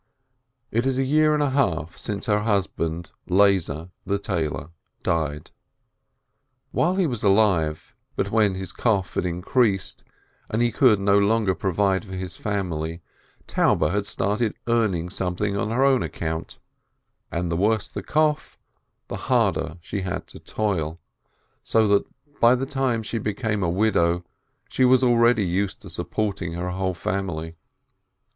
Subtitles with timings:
[0.71, 4.71] It is a year and a half since her husband, Lezer the tailor,
[5.03, 5.51] died.
[6.71, 10.03] While he was still alive, but when his cough had increased,
[10.49, 13.03] and he could no longer provide for his family,
[13.45, 16.57] Taube had started earning something on her own account,
[17.31, 18.57] and the worse the cough,
[19.07, 20.99] the harder she had to toil,
[21.61, 22.05] so that
[22.39, 24.25] by the time she became a widow,
[24.67, 27.55] she was already used to supporting her whole family.